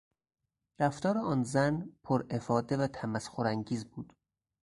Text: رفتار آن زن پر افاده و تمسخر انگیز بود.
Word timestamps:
رفتار 0.79 1.17
آن 1.17 1.43
زن 1.43 1.89
پر 2.03 2.25
افاده 2.29 2.77
و 2.77 2.87
تمسخر 2.87 3.47
انگیز 3.47 3.85
بود. 3.85 4.13